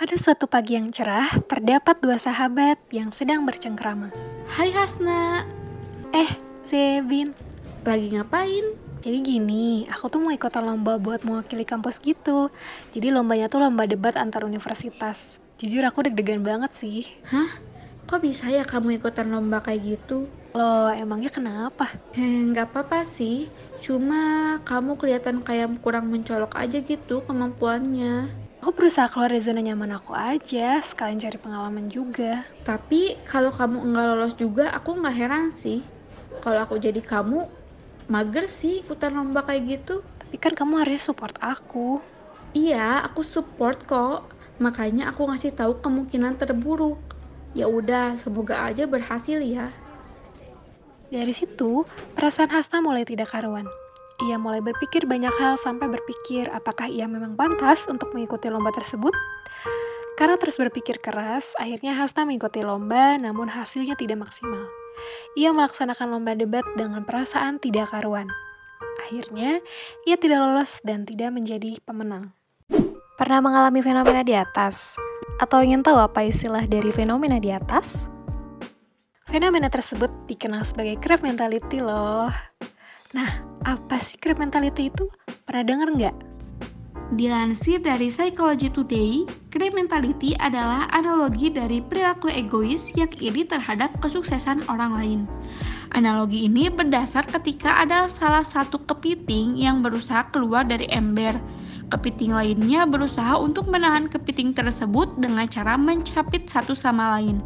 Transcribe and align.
Pada 0.00 0.16
suatu 0.16 0.48
pagi 0.48 0.80
yang 0.80 0.88
cerah, 0.88 1.28
terdapat 1.44 2.00
dua 2.00 2.16
sahabat 2.16 2.80
yang 2.88 3.12
sedang 3.12 3.44
bercengkrama. 3.44 4.08
Hai 4.48 4.72
Hasna, 4.72 5.44
Eh, 6.16 6.40
Zebin. 6.64 7.36
lagi 7.84 8.08
ngapain? 8.16 8.64
Jadi 9.04 9.18
gini, 9.20 9.84
aku 9.92 10.08
tuh 10.08 10.24
mau 10.24 10.32
ikutan 10.32 10.64
lomba 10.64 10.96
buat 10.96 11.20
mewakili 11.20 11.68
kampus 11.68 12.00
gitu. 12.00 12.48
Jadi 12.96 13.12
lombanya 13.12 13.52
tuh 13.52 13.60
lomba 13.60 13.84
debat 13.84 14.16
antar 14.16 14.48
universitas. 14.48 15.36
Jujur 15.60 15.84
aku 15.84 16.08
deg-degan 16.08 16.40
banget 16.40 16.72
sih. 16.72 17.04
Hah? 17.28 17.60
Kok 18.08 18.24
bisa 18.24 18.48
ya 18.48 18.64
kamu 18.64 19.04
ikutan 19.04 19.28
lomba 19.28 19.60
kayak 19.60 19.84
gitu? 20.00 20.24
Loh, 20.56 20.88
emangnya 20.96 21.28
kenapa? 21.28 21.92
Eh, 22.16 22.40
nggak 22.48 22.72
apa-apa 22.72 23.04
sih. 23.04 23.52
Cuma 23.84 24.56
kamu 24.64 24.96
kelihatan 24.96 25.44
kayak 25.44 25.76
kurang 25.84 26.08
mencolok 26.08 26.56
aja 26.56 26.80
gitu 26.80 27.20
kemampuannya. 27.28 28.48
Aku 28.60 28.76
berusaha 28.76 29.08
keluar 29.08 29.32
dari 29.32 29.40
zona 29.40 29.64
nyaman 29.64 29.96
aku 29.96 30.12
aja, 30.12 30.84
sekalian 30.84 31.16
cari 31.16 31.40
pengalaman 31.40 31.88
juga. 31.88 32.44
Tapi 32.60 33.16
kalau 33.24 33.56
kamu 33.56 33.88
nggak 33.88 34.04
lolos 34.12 34.36
juga, 34.36 34.68
aku 34.76 35.00
nggak 35.00 35.16
heran 35.16 35.48
sih. 35.56 35.80
Kalau 36.44 36.68
aku 36.68 36.76
jadi 36.76 37.00
kamu, 37.00 37.48
mager 38.12 38.52
sih 38.52 38.84
ikutan 38.84 39.16
lomba 39.16 39.48
kayak 39.48 39.80
gitu. 39.80 40.04
Tapi 40.04 40.36
kan 40.36 40.52
kamu 40.52 40.84
harus 40.84 41.00
support 41.00 41.40
aku. 41.40 42.04
Iya, 42.52 43.00
aku 43.00 43.24
support 43.24 43.88
kok. 43.88 44.28
Makanya 44.60 45.08
aku 45.08 45.24
ngasih 45.24 45.56
tahu 45.56 45.80
kemungkinan 45.80 46.36
terburuk. 46.36 47.00
Ya 47.56 47.64
udah, 47.64 48.20
semoga 48.20 48.60
aja 48.60 48.84
berhasil 48.84 49.40
ya. 49.40 49.72
Dari 51.08 51.32
situ, 51.32 51.88
perasaan 52.12 52.52
Hasna 52.52 52.84
mulai 52.84 53.08
tidak 53.08 53.32
karuan. 53.32 53.64
Ia 54.28 54.36
mulai 54.36 54.60
berpikir 54.60 55.08
banyak 55.08 55.32
hal 55.40 55.56
sampai 55.56 55.88
berpikir 55.88 56.52
apakah 56.52 56.92
ia 56.92 57.08
memang 57.08 57.40
pantas 57.40 57.88
untuk 57.88 58.12
mengikuti 58.12 58.52
lomba 58.52 58.68
tersebut. 58.68 59.16
Karena 60.20 60.36
terus 60.36 60.60
berpikir 60.60 61.00
keras, 61.00 61.56
akhirnya 61.56 61.96
Hasna 61.96 62.28
mengikuti 62.28 62.60
lomba 62.60 63.16
namun 63.16 63.48
hasilnya 63.48 63.96
tidak 63.96 64.20
maksimal. 64.20 64.68
Ia 65.40 65.56
melaksanakan 65.56 66.12
lomba 66.12 66.36
debat 66.36 66.68
dengan 66.76 67.08
perasaan 67.08 67.56
tidak 67.56 67.88
karuan. 67.88 68.28
Akhirnya, 69.00 69.64
ia 70.04 70.20
tidak 70.20 70.44
lolos 70.44 70.84
dan 70.84 71.08
tidak 71.08 71.32
menjadi 71.32 71.80
pemenang. 71.88 72.36
Pernah 73.16 73.40
mengalami 73.40 73.80
fenomena 73.80 74.20
di 74.20 74.36
atas? 74.36 75.00
Atau 75.40 75.64
ingin 75.64 75.80
tahu 75.80 75.96
apa 75.96 76.28
istilah 76.28 76.68
dari 76.68 76.92
fenomena 76.92 77.40
di 77.40 77.48
atas? 77.48 78.12
Fenomena 79.24 79.72
tersebut 79.72 80.12
dikenal 80.28 80.68
sebagai 80.68 81.00
crab 81.00 81.24
mentality 81.24 81.80
loh. 81.80 82.28
Nah, 83.10 83.42
apa 83.66 83.98
sih 83.98 84.14
crab 84.22 84.38
mentality 84.38 84.86
itu? 84.86 85.10
Pernah 85.42 85.66
denger 85.66 85.88
nggak? 85.98 86.16
Dilansir 87.18 87.82
dari 87.82 88.06
Psychology 88.06 88.70
Today, 88.70 89.26
crab 89.50 89.74
mentality 89.74 90.38
adalah 90.38 90.86
analogi 90.94 91.50
dari 91.50 91.82
perilaku 91.82 92.30
egois 92.30 92.86
yang 92.94 93.10
iri 93.18 93.42
terhadap 93.42 93.90
kesuksesan 93.98 94.62
orang 94.70 94.94
lain. 94.94 95.20
Analogi 95.90 96.46
ini 96.46 96.70
berdasar 96.70 97.26
ketika 97.26 97.82
ada 97.82 98.06
salah 98.06 98.46
satu 98.46 98.78
kepiting 98.86 99.58
yang 99.58 99.82
berusaha 99.82 100.30
keluar 100.30 100.62
dari 100.62 100.86
ember. 100.94 101.34
Kepiting 101.90 102.30
lainnya 102.30 102.86
berusaha 102.86 103.34
untuk 103.42 103.66
menahan 103.66 104.06
kepiting 104.06 104.54
tersebut 104.54 105.10
dengan 105.18 105.50
cara 105.50 105.74
mencapit 105.74 106.46
satu 106.46 106.78
sama 106.78 107.18
lain. 107.18 107.42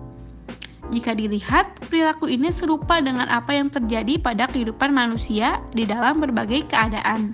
Jika 0.92 1.16
dilihat, 1.16 1.80
perilaku 1.88 2.28
ini 2.28 2.52
serupa 2.52 3.00
dengan 3.00 3.24
apa 3.30 3.56
yang 3.56 3.72
terjadi 3.72 4.20
pada 4.20 4.44
kehidupan 4.50 4.92
manusia 4.92 5.64
di 5.72 5.88
dalam 5.88 6.20
berbagai 6.20 6.68
keadaan. 6.68 7.32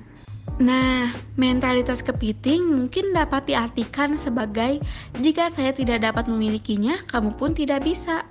Nah, 0.60 1.16
mentalitas 1.40 2.04
kepiting 2.04 2.60
mungkin 2.68 3.16
dapat 3.16 3.48
diartikan 3.48 4.20
sebagai 4.20 4.78
jika 5.18 5.48
saya 5.48 5.72
tidak 5.72 6.04
dapat 6.04 6.28
memilikinya, 6.28 7.00
kamu 7.08 7.32
pun 7.40 7.56
tidak 7.56 7.80
bisa. 7.82 8.28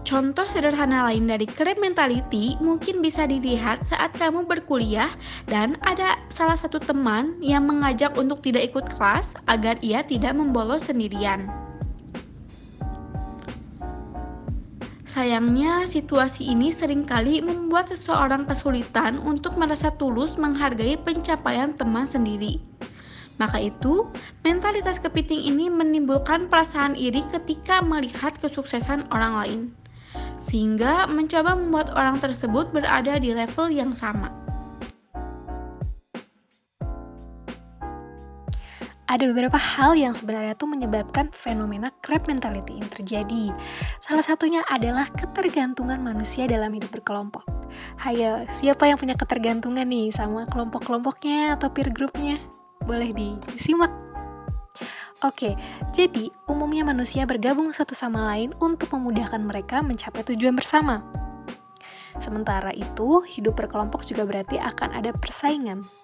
Contoh 0.00 0.48
sederhana 0.48 1.04
lain 1.12 1.28
dari 1.28 1.44
crab 1.44 1.76
mentality 1.76 2.56
mungkin 2.64 3.04
bisa 3.04 3.28
dilihat 3.28 3.84
saat 3.84 4.16
kamu 4.16 4.48
berkuliah 4.48 5.12
dan 5.44 5.76
ada 5.84 6.16
salah 6.32 6.56
satu 6.56 6.80
teman 6.80 7.36
yang 7.44 7.68
mengajak 7.68 8.16
untuk 8.16 8.40
tidak 8.40 8.72
ikut 8.72 8.88
kelas 8.96 9.36
agar 9.44 9.76
ia 9.84 10.00
tidak 10.00 10.32
membolos 10.32 10.88
sendirian. 10.88 11.52
Sayangnya, 15.10 15.90
situasi 15.90 16.54
ini 16.54 16.70
sering 16.70 17.02
kali 17.02 17.42
membuat 17.42 17.90
seseorang 17.90 18.46
kesulitan 18.46 19.18
untuk 19.18 19.58
merasa 19.58 19.90
tulus 19.98 20.38
menghargai 20.38 20.94
pencapaian 21.02 21.74
teman 21.74 22.06
sendiri. 22.06 22.62
Maka 23.42 23.58
itu, 23.58 24.06
mentalitas 24.46 25.02
kepiting 25.02 25.50
ini 25.50 25.66
menimbulkan 25.66 26.46
perasaan 26.46 26.94
iri 26.94 27.26
ketika 27.34 27.82
melihat 27.82 28.38
kesuksesan 28.38 29.10
orang 29.10 29.34
lain, 29.34 29.60
sehingga 30.38 31.10
mencoba 31.10 31.58
membuat 31.58 31.90
orang 31.98 32.22
tersebut 32.22 32.70
berada 32.70 33.18
di 33.18 33.34
level 33.34 33.66
yang 33.66 33.98
sama. 33.98 34.30
Ada 39.10 39.26
beberapa 39.26 39.58
hal 39.58 39.98
yang 39.98 40.14
sebenarnya 40.14 40.54
tuh 40.54 40.70
menyebabkan 40.70 41.34
fenomena 41.34 41.90
crab 41.98 42.30
mentality 42.30 42.78
ini 42.78 42.86
terjadi. 42.86 43.50
Salah 43.98 44.22
satunya 44.22 44.62
adalah 44.70 45.10
ketergantungan 45.10 45.98
manusia 45.98 46.46
dalam 46.46 46.70
hidup 46.70 46.94
berkelompok. 46.94 47.42
Hayo, 48.06 48.46
siapa 48.54 48.86
yang 48.86 49.02
punya 49.02 49.18
ketergantungan 49.18 49.82
nih 49.90 50.14
sama 50.14 50.46
kelompok-kelompoknya 50.46 51.58
atau 51.58 51.74
peer 51.74 51.90
groupnya? 51.90 52.38
Boleh 52.86 53.10
di- 53.10 53.42
disimak. 53.50 53.90
Oke, 55.26 55.58
jadi 55.90 56.30
umumnya 56.46 56.86
manusia 56.86 57.26
bergabung 57.26 57.74
satu 57.74 57.98
sama 57.98 58.30
lain 58.30 58.54
untuk 58.62 58.94
memudahkan 58.94 59.42
mereka 59.42 59.82
mencapai 59.82 60.22
tujuan 60.22 60.54
bersama. 60.54 61.02
Sementara 62.22 62.70
itu, 62.70 63.26
hidup 63.26 63.58
berkelompok 63.58 64.06
juga 64.06 64.22
berarti 64.22 64.62
akan 64.62 64.94
ada 64.94 65.10
persaingan. 65.10 65.99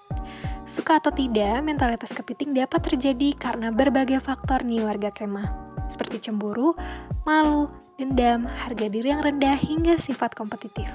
Suka 0.66 0.99
atau 0.99 1.15
tidak, 1.15 1.62
mentalitas 1.62 2.10
kepiting 2.10 2.50
dapat 2.50 2.82
terjadi 2.82 3.38
karena 3.38 3.71
berbagai 3.71 4.19
faktor 4.19 4.66
nih 4.66 4.82
warga 4.82 5.15
kemah, 5.15 5.47
seperti 5.87 6.27
cemburu, 6.27 6.75
malu, 7.22 7.71
dendam, 7.94 8.50
harga 8.50 8.91
diri 8.91 9.15
yang 9.15 9.22
rendah, 9.22 9.54
hingga 9.54 9.94
sifat 9.94 10.34
kompetitif. 10.34 10.91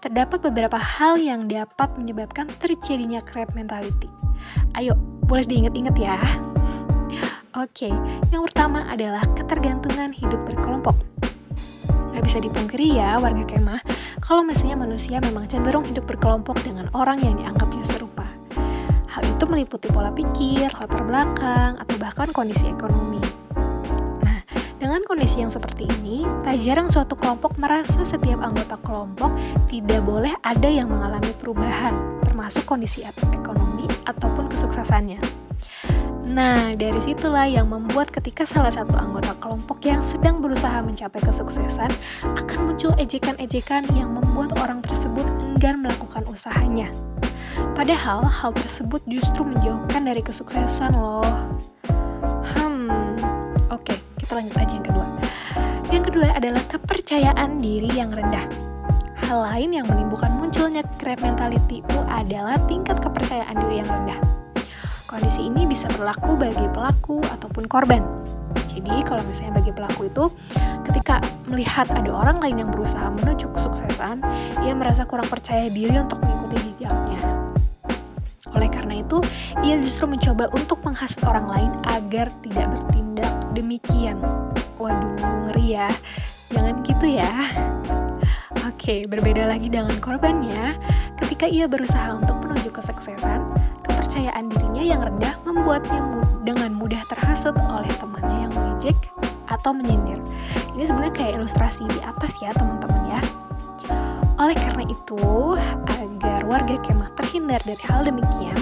Terdapat 0.00 0.40
beberapa 0.40 0.80
hal 0.80 1.20
yang 1.20 1.52
dapat 1.52 1.92
menyebabkan 2.00 2.48
terjadinya 2.56 3.20
crab 3.20 3.52
mentality. 3.52 4.08
Ayo, 4.72 4.96
boleh 5.28 5.44
diingat-ingat 5.44 5.96
ya. 6.00 6.16
Oke, 7.64 7.92
yang 8.32 8.42
pertama 8.48 8.88
adalah 8.88 9.20
ketergantungan 9.36 10.16
hidup 10.16 10.40
berkelompok. 10.48 10.96
Gak 12.16 12.24
bisa 12.24 12.40
dipungkiri 12.40 12.96
ya 12.96 13.20
warga 13.20 13.44
kemah, 13.44 13.84
kalau 14.24 14.40
mestinya 14.40 14.88
manusia 14.88 15.20
memang 15.20 15.44
cenderung 15.44 15.84
hidup 15.84 16.08
berkelompok 16.08 16.56
dengan 16.64 16.88
orang 16.96 17.20
yang 17.20 17.36
dianggapnya 17.36 17.84
serupa. 17.84 18.03
Hal 19.14 19.22
itu 19.30 19.46
meliputi 19.46 19.86
pola 19.94 20.10
pikir, 20.10 20.74
latar 20.74 21.06
belakang, 21.06 21.78
atau 21.78 21.94
bahkan 22.02 22.34
kondisi 22.34 22.66
ekonomi. 22.66 23.22
Nah, 24.26 24.42
dengan 24.82 25.06
kondisi 25.06 25.38
yang 25.38 25.54
seperti 25.54 25.86
ini, 25.86 26.26
tak 26.42 26.58
jarang 26.66 26.90
suatu 26.90 27.14
kelompok 27.14 27.54
merasa 27.62 28.02
setiap 28.02 28.42
anggota 28.42 28.74
kelompok 28.82 29.30
tidak 29.70 30.02
boleh 30.02 30.34
ada 30.42 30.66
yang 30.66 30.90
mengalami 30.90 31.30
perubahan, 31.38 31.94
termasuk 32.26 32.66
kondisi 32.66 33.06
ekonomi 33.06 33.86
ataupun 34.02 34.50
kesuksesannya. 34.50 35.22
Nah, 36.26 36.74
dari 36.74 36.98
situlah 36.98 37.46
yang 37.46 37.70
membuat 37.70 38.10
ketika 38.10 38.42
salah 38.42 38.74
satu 38.74 38.98
anggota 38.98 39.38
kelompok 39.38 39.78
yang 39.86 40.02
sedang 40.02 40.42
berusaha 40.42 40.82
mencapai 40.82 41.22
kesuksesan 41.22 41.94
akan 42.34 42.58
muncul 42.66 42.90
ejekan-ejekan 42.98 43.86
yang 43.94 44.10
membuat 44.10 44.58
orang 44.58 44.82
tersebut 44.82 45.22
enggan 45.38 45.86
melakukan 45.86 46.26
usahanya. 46.26 46.90
Padahal 47.74 48.24
hal 48.26 48.50
tersebut 48.54 49.02
justru 49.10 49.44
menjauhkan 49.44 50.06
dari 50.06 50.22
kesuksesan 50.22 50.94
loh. 50.94 51.26
Hmm, 52.54 53.18
oke, 53.70 53.94
kita 54.20 54.32
lanjut 54.34 54.56
aja 54.56 54.72
yang 54.72 54.86
kedua. 54.86 55.06
Yang 55.90 56.04
kedua 56.10 56.26
adalah 56.34 56.62
kepercayaan 56.66 57.50
diri 57.62 57.90
yang 57.94 58.10
rendah. 58.10 58.46
Hal 59.24 59.40
lain 59.40 59.72
yang 59.72 59.86
menimbulkan 59.88 60.36
munculnya 60.36 60.84
crab 61.00 61.22
mentality 61.22 61.80
itu 61.80 61.98
adalah 62.10 62.60
tingkat 62.68 63.00
kepercayaan 63.00 63.56
diri 63.56 63.80
yang 63.80 63.88
rendah. 63.88 64.20
Kondisi 65.08 65.46
ini 65.46 65.64
bisa 65.64 65.86
berlaku 65.94 66.36
bagi 66.36 66.66
pelaku 66.74 67.22
ataupun 67.22 67.70
korban. 67.70 68.02
Jadi 68.68 69.06
kalau 69.06 69.22
misalnya 69.24 69.62
bagi 69.62 69.72
pelaku 69.72 70.10
itu 70.10 70.24
ketika 70.90 71.22
melihat 71.46 71.86
ada 71.88 72.10
orang 72.10 72.42
lain 72.42 72.66
yang 72.66 72.70
berusaha 72.74 73.08
menuju 73.14 73.48
kesuksesan, 73.54 74.20
ia 74.66 74.74
merasa 74.74 75.06
kurang 75.08 75.30
percaya 75.30 75.70
diri 75.70 75.94
untuk 75.96 76.20
mengikuti 76.20 76.74
jejaknya. 76.74 77.23
Karena 78.94 79.10
itu, 79.10 79.18
ia 79.66 79.74
justru 79.82 80.06
mencoba 80.06 80.46
untuk 80.54 80.78
menghasut 80.86 81.18
orang 81.26 81.50
lain 81.50 81.72
agar 81.82 82.30
tidak 82.46 82.70
bertindak 82.70 83.32
demikian. 83.50 84.22
Waduh, 84.78 85.18
ngeri 85.50 85.74
ya. 85.74 85.90
Jangan 86.54 86.78
gitu 86.86 87.06
ya. 87.18 87.34
Oke, 88.70 89.02
berbeda 89.10 89.50
lagi 89.50 89.66
dengan 89.66 89.98
korbannya. 89.98 90.78
Ketika 91.18 91.50
ia 91.50 91.66
berusaha 91.66 92.14
untuk 92.14 92.38
menuju 92.46 92.70
kesuksesan, 92.70 93.42
kepercayaan 93.82 94.46
dirinya 94.54 94.86
yang 94.86 95.02
rendah 95.02 95.42
membuatnya 95.42 95.98
mudah 95.98 96.30
dengan 96.46 96.70
mudah 96.78 97.02
terhasut 97.10 97.58
oleh 97.58 97.90
temannya 97.98 98.46
yang 98.46 98.52
mengejek 98.54 98.94
atau 99.50 99.74
menyindir. 99.74 100.22
Ini 100.78 100.86
sebenarnya 100.86 101.14
kayak 101.18 101.42
ilustrasi 101.42 101.82
di 101.90 101.98
atas 101.98 102.38
ya 102.38 102.54
teman-teman 102.54 103.10
ya. 103.10 103.20
Oleh 104.38 104.54
karena 104.54 104.86
itu, 104.86 105.18
warga 106.44 106.76
kemah 106.84 107.10
terhindar 107.16 107.60
dari 107.64 107.80
hal 107.88 108.04
demikian, 108.04 108.56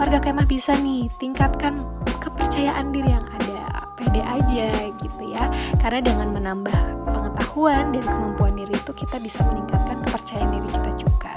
warga 0.00 0.18
kemah 0.18 0.48
bisa 0.48 0.72
nih 0.80 1.12
tingkatkan 1.20 1.84
kepercayaan 2.18 2.90
diri 2.90 3.12
yang 3.12 3.26
ada, 3.36 3.86
pede 3.94 4.24
aja 4.24 4.68
gitu 4.96 5.22
ya. 5.28 5.46
Karena 5.78 6.00
dengan 6.00 6.32
menambah 6.32 6.80
pengetahuan 7.04 7.92
dan 7.92 8.04
kemampuan 8.04 8.56
diri 8.56 8.72
itu 8.72 8.92
kita 8.96 9.20
bisa 9.20 9.44
meningkatkan 9.44 10.00
kepercayaan 10.08 10.50
diri 10.56 10.68
kita 10.72 10.90
juga 10.96 11.32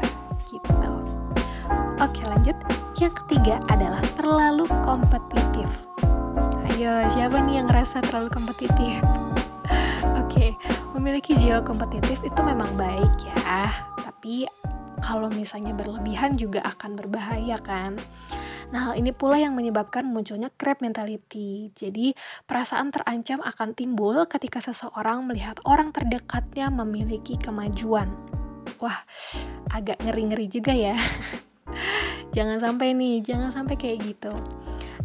gitu. 0.50 0.92
Oke 2.02 2.22
lanjut, 2.26 2.58
yang 2.98 3.14
ketiga 3.14 3.62
adalah 3.70 4.02
terlalu 4.18 4.66
kompetitif. 4.88 5.70
Ayo, 6.72 7.06
siapa 7.14 7.38
nih 7.46 7.62
yang 7.62 7.68
ngerasa 7.70 8.02
terlalu 8.02 8.34
kompetitif? 8.34 9.04
Oke, 10.26 10.58
memiliki 10.98 11.38
jiwa 11.38 11.62
kompetitif 11.62 12.18
itu 12.26 12.40
memang 12.42 12.74
baik 12.74 13.22
ya, 13.22 13.70
tapi 14.02 14.50
kalau 15.01 15.27
misalnya 15.27 15.74
berlebihan 15.74 16.38
juga 16.38 16.62
akan 16.63 16.95
berbahaya 16.95 17.57
kan. 17.59 17.98
Nah, 18.71 18.88
hal 18.88 18.94
ini 18.95 19.12
pula 19.12 19.36
yang 19.36 19.51
menyebabkan 19.51 20.07
munculnya 20.07 20.48
crab 20.56 20.80
mentality. 20.80 21.75
Jadi, 21.75 22.15
perasaan 22.48 22.95
terancam 22.95 23.44
akan 23.44 23.75
timbul 23.75 24.24
ketika 24.31 24.63
seseorang 24.63 25.27
melihat 25.27 25.59
orang 25.68 25.92
terdekatnya 25.92 26.71
memiliki 26.71 27.36
kemajuan. 27.36 28.07
Wah, 28.80 29.03
agak 29.75 30.00
ngeri-ngeri 30.00 30.48
juga 30.48 30.71
ya. 30.71 30.95
jangan 32.36 32.63
sampai 32.63 32.95
nih, 32.95 33.19
jangan 33.19 33.51
sampai 33.51 33.75
kayak 33.75 34.07
gitu. 34.07 34.31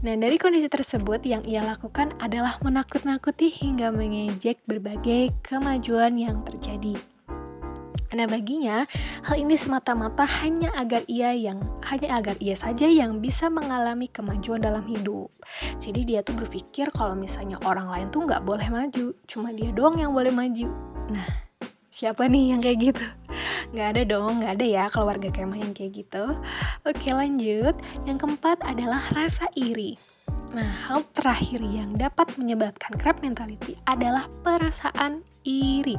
Nah, 0.06 0.14
dari 0.14 0.38
kondisi 0.38 0.70
tersebut 0.70 1.26
yang 1.26 1.42
ia 1.42 1.66
lakukan 1.66 2.14
adalah 2.22 2.62
menakut-nakuti 2.62 3.50
hingga 3.50 3.90
mengejek 3.90 4.62
berbagai 4.62 5.34
kemajuan 5.42 6.14
yang 6.14 6.46
terjadi. 6.46 7.15
Nah, 8.14 8.26
baginya 8.30 8.86
hal 9.26 9.36
ini 9.42 9.58
semata-mata 9.58 10.22
hanya 10.44 10.70
agar 10.78 11.02
ia 11.10 11.34
yang 11.34 11.58
hanya 11.90 12.22
agar 12.22 12.38
ia 12.38 12.54
saja 12.54 12.86
yang 12.86 13.18
bisa 13.18 13.50
mengalami 13.50 14.06
kemajuan 14.06 14.62
dalam 14.62 14.86
hidup. 14.86 15.32
Jadi 15.82 16.06
dia 16.06 16.22
tuh 16.22 16.38
berpikir 16.38 16.94
kalau 16.94 17.18
misalnya 17.18 17.58
orang 17.66 17.90
lain 17.90 18.06
tuh 18.14 18.22
nggak 18.22 18.46
boleh 18.46 18.68
maju, 18.70 19.16
cuma 19.26 19.50
dia 19.50 19.74
doang 19.74 19.98
yang 19.98 20.14
boleh 20.14 20.30
maju. 20.30 20.70
Nah, 21.10 21.26
siapa 21.90 22.30
nih 22.30 22.54
yang 22.54 22.60
kayak 22.62 22.78
gitu? 22.92 23.06
Nggak 23.74 23.88
ada 23.96 24.02
dong, 24.06 24.32
nggak 24.38 24.52
ada 24.60 24.66
ya 24.66 24.84
keluarga 24.86 25.28
kemah 25.34 25.58
yang 25.58 25.74
kayak 25.74 26.06
gitu. 26.06 26.24
Oke 26.86 27.10
lanjut, 27.10 27.74
yang 28.06 28.18
keempat 28.18 28.62
adalah 28.62 29.02
rasa 29.10 29.50
iri. 29.58 29.98
Nah, 30.54 30.88
hal 30.88 31.02
terakhir 31.12 31.60
yang 31.60 31.98
dapat 31.98 32.32
menyebabkan 32.38 32.94
crab 32.96 33.18
mentality 33.20 33.76
adalah 33.84 34.30
perasaan 34.46 35.26
iri. 35.42 35.98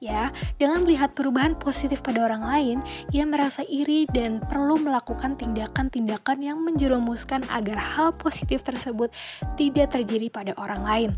Ya, 0.00 0.32
dengan 0.56 0.88
melihat 0.88 1.12
perubahan 1.12 1.60
positif 1.60 2.00
pada 2.00 2.24
orang 2.24 2.40
lain, 2.40 2.78
ia 3.12 3.28
merasa 3.28 3.60
iri 3.68 4.08
dan 4.08 4.40
perlu 4.40 4.80
melakukan 4.80 5.36
tindakan-tindakan 5.36 6.40
yang 6.40 6.64
menjerumuskan 6.64 7.44
agar 7.52 7.76
hal 7.76 8.16
positif 8.16 8.64
tersebut 8.64 9.12
tidak 9.60 9.92
terjadi 9.92 10.32
pada 10.32 10.56
orang 10.56 10.82
lain. 10.88 11.10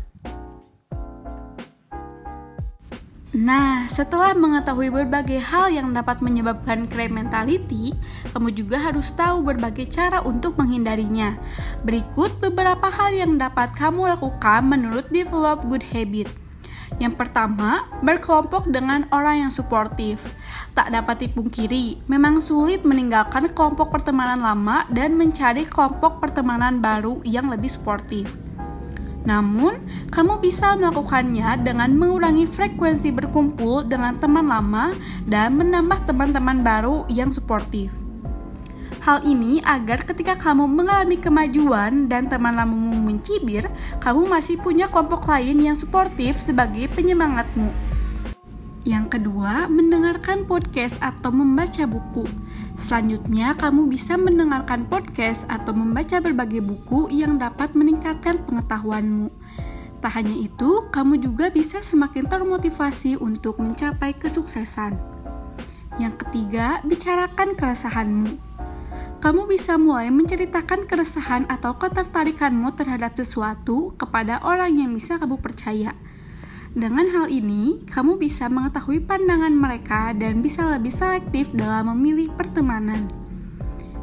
Nah, 3.31 3.87
setelah 3.87 4.35
mengetahui 4.35 4.91
berbagai 4.91 5.39
hal 5.39 5.71
yang 5.71 5.95
dapat 5.95 6.19
menyebabkan 6.19 6.83
crave 6.91 7.15
mentality, 7.15 7.95
kamu 8.35 8.51
juga 8.51 8.83
harus 8.83 9.15
tahu 9.15 9.47
berbagai 9.47 9.95
cara 9.95 10.19
untuk 10.27 10.59
menghindarinya. 10.59 11.39
Berikut 11.87 12.35
beberapa 12.43 12.91
hal 12.91 13.15
yang 13.15 13.39
dapat 13.39 13.71
kamu 13.79 14.11
lakukan 14.11 14.67
menurut 14.67 15.07
develop 15.07 15.63
good 15.71 15.87
habit. 15.95 16.42
Yang 17.01 17.25
pertama, 17.25 17.89
berkelompok 18.05 18.69
dengan 18.69 19.09
orang 19.09 19.47
yang 19.47 19.51
suportif. 19.53 20.21
Tak 20.77 20.93
dapat 20.93 21.25
dipungkiri, 21.29 22.05
memang 22.05 22.37
sulit 22.41 22.85
meninggalkan 22.85 23.49
kelompok 23.53 23.89
pertemanan 23.89 24.41
lama 24.41 24.85
dan 24.93 25.17
mencari 25.17 25.65
kelompok 25.65 26.21
pertemanan 26.21 26.81
baru 26.81 27.21
yang 27.25 27.49
lebih 27.49 27.69
suportif. 27.69 28.29
Namun, 29.23 29.79
kamu 30.11 30.43
bisa 30.43 30.75
melakukannya 30.75 31.63
dengan 31.63 31.95
mengurangi 31.95 32.43
frekuensi 32.43 33.15
berkumpul 33.15 33.87
dengan 33.87 34.19
teman 34.19 34.51
lama 34.51 34.91
dan 35.23 35.55
menambah 35.55 36.03
teman-teman 36.03 36.59
baru 36.59 37.07
yang 37.07 37.31
suportif. 37.31 38.02
Hal 39.03 39.19
ini 39.27 39.59
agar 39.67 40.07
ketika 40.07 40.39
kamu 40.39 40.63
mengalami 40.63 41.19
kemajuan 41.19 42.07
dan 42.07 42.31
teman 42.31 42.55
lamamu 42.55 42.95
mencibir, 43.11 43.67
kamu 43.99 44.31
masih 44.31 44.55
punya 44.63 44.87
kelompok 44.87 45.27
lain 45.27 45.59
yang 45.59 45.75
suportif 45.75 46.39
sebagai 46.39 46.87
penyemangatmu. 46.95 47.67
Yang 48.87 49.19
kedua, 49.19 49.67
mendengarkan 49.67 50.47
podcast 50.47 50.95
atau 51.03 51.35
membaca 51.35 51.83
buku. 51.83 52.31
Selanjutnya, 52.79 53.51
kamu 53.59 53.91
bisa 53.91 54.15
mendengarkan 54.15 54.87
podcast 54.87 55.43
atau 55.51 55.75
membaca 55.75 56.23
berbagai 56.23 56.63
buku 56.63 57.11
yang 57.11 57.35
dapat 57.35 57.75
meningkatkan 57.75 58.39
pengetahuanmu. 58.47 59.27
Tak 59.99 60.15
hanya 60.15 60.35
itu, 60.35 60.87
kamu 60.95 61.19
juga 61.19 61.51
bisa 61.51 61.83
semakin 61.83 62.23
termotivasi 62.31 63.19
untuk 63.19 63.59
mencapai 63.59 64.15
kesuksesan. 64.15 64.95
Yang 65.99 66.23
ketiga, 66.23 66.79
bicarakan 66.87 67.51
keresahanmu. 67.59 68.52
Kamu 69.23 69.47
bisa 69.47 69.79
mulai 69.79 70.11
menceritakan 70.11 70.83
keresahan 70.83 71.47
atau 71.47 71.79
ketertarikanmu 71.79 72.75
terhadap 72.75 73.15
sesuatu 73.15 73.95
kepada 73.95 74.43
orang 74.43 74.75
yang 74.75 74.91
bisa 74.91 75.15
kamu 75.15 75.39
percaya 75.39 75.95
dengan 76.73 77.05
hal 77.05 77.29
ini, 77.29 77.85
kamu 77.85 78.17
bisa 78.17 78.49
mengetahui 78.49 79.05
pandangan 79.05 79.53
mereka 79.53 80.09
dan 80.17 80.41
bisa 80.41 80.65
lebih 80.73 80.89
selektif 80.89 81.53
dalam 81.53 81.93
memilih 81.93 82.33
pertemanan. 82.33 83.13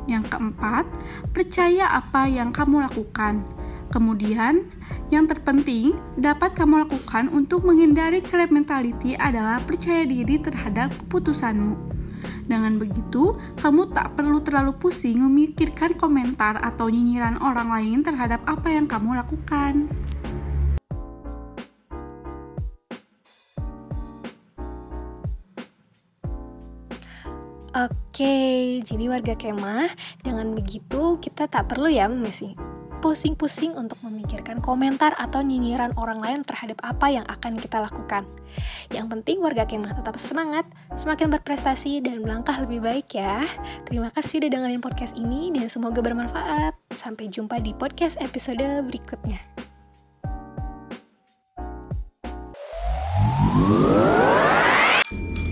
Yang 0.07 0.31
keempat, 0.31 0.87
percaya 1.35 1.91
apa 1.91 2.31
yang 2.31 2.55
kamu 2.55 2.87
lakukan. 2.87 3.43
Kemudian, 3.91 4.71
yang 5.11 5.27
terpenting 5.27 5.99
dapat 6.15 6.55
kamu 6.55 6.87
lakukan 6.87 7.27
untuk 7.35 7.67
menghindari 7.67 8.23
crab 8.23 8.55
mentality 8.55 9.19
adalah 9.19 9.59
percaya 9.67 10.07
diri 10.07 10.39
terhadap 10.39 10.95
keputusanmu. 10.95 11.90
Dengan 12.51 12.83
begitu, 12.83 13.39
kamu 13.63 13.95
tak 13.95 14.19
perlu 14.19 14.43
terlalu 14.43 14.75
pusing 14.75 15.23
memikirkan 15.23 15.95
komentar 15.95 16.59
atau 16.59 16.91
nyinyiran 16.91 17.39
orang 17.39 17.71
lain 17.71 18.03
terhadap 18.03 18.43
apa 18.43 18.75
yang 18.75 18.91
kamu 18.91 19.23
lakukan. 19.23 19.87
Oke, 27.71 28.83
jadi 28.83 29.05
warga 29.07 29.39
kemah, 29.39 29.95
dengan 30.27 30.51
begitu 30.51 31.23
kita 31.23 31.47
tak 31.47 31.71
perlu 31.71 31.87
ya 31.87 32.11
masih 32.11 32.59
pusing-pusing 33.01 33.75
untuk 33.75 33.97
memikirkan 34.05 34.61
komentar 34.61 35.17
atau 35.17 35.41
nyinyiran 35.41 35.97
orang 35.97 36.21
lain 36.21 36.41
terhadap 36.45 36.79
apa 36.85 37.09
yang 37.09 37.27
akan 37.27 37.57
kita 37.57 37.81
lakukan. 37.81 38.29
Yang 38.93 39.07
penting 39.17 39.41
warga 39.41 39.65
kemah 39.65 39.97
tetap 39.97 40.21
semangat, 40.21 40.69
semakin 40.95 41.33
berprestasi 41.33 42.05
dan 42.05 42.21
melangkah 42.21 42.61
lebih 42.61 42.85
baik 42.85 43.17
ya. 43.17 43.49
Terima 43.89 44.13
kasih 44.13 44.45
udah 44.45 44.51
dengerin 44.53 44.85
podcast 44.85 45.17
ini 45.17 45.51
dan 45.51 45.73
semoga 45.73 46.05
bermanfaat. 46.05 46.77
Sampai 46.95 47.33
jumpa 47.33 47.59
di 47.59 47.73
podcast 47.73 48.21
episode 48.21 48.85
berikutnya. 48.87 49.41